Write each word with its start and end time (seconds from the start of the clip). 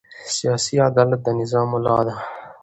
سیاسي 0.35 0.75
عدالت 0.89 1.19
د 1.23 1.27
نظام 1.41 1.67
ملا 1.73 1.97
ده 2.07 2.15